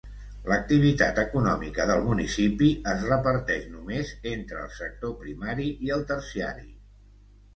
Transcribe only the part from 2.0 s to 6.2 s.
municipi es reparteix només entre el sector primari i el